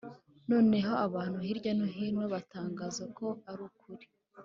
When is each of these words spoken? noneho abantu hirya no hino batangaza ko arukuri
noneho 0.51 0.91
abantu 1.05 1.37
hirya 1.47 1.71
no 1.77 1.85
hino 1.95 2.23
batangaza 2.33 3.03
ko 3.17 3.27
arukuri 3.51 4.05